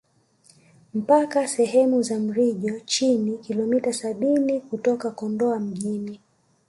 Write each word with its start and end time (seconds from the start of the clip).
Mpaka 0.93 1.47
sehemu 1.47 2.01
za 2.03 2.19
Mrijo 2.19 2.79
Chini 2.79 3.37
kilometa 3.37 3.93
sabini 3.93 4.61
kutoka 4.61 5.11
Kondoa 5.11 5.59
mjini 5.59 6.19